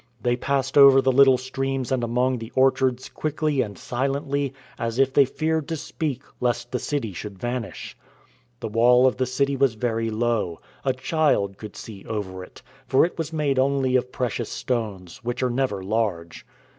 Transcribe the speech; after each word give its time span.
They 0.19 0.35
passed 0.35 0.79
over 0.79 0.99
the 0.99 1.11
little 1.11 1.37
streams 1.37 1.91
and 1.91 2.03
among 2.03 2.39
the 2.39 2.51
orchards 2.55 3.07
quickly 3.07 3.61
and 3.61 3.77
silently, 3.77 4.51
as 4.79 4.97
if 4.97 5.13
they 5.13 5.25
feared 5.25 5.67
to 5.67 5.77
speak 5.77 6.23
lest 6.39 6.71
the 6.71 6.79
city 6.79 7.13
should 7.13 7.37
vanish. 7.37 7.95
The 8.61 8.67
wall 8.67 9.05
of 9.05 9.17
the 9.17 9.27
city 9.27 9.55
was 9.55 9.75
very 9.75 10.09
low, 10.09 10.59
a 10.83 10.91
child 10.93 11.59
could 11.59 11.75
see 11.75 12.03
over 12.05 12.43
it, 12.43 12.63
for 12.87 13.05
it 13.05 13.15
was 13.15 13.31
made 13.31 13.59
only 13.59 13.95
of 13.95 14.11
precious 14.11 14.49
stones, 14.49 15.17
which 15.23 15.43
are 15.43 15.51
never 15.51 15.83
large. 15.83 16.47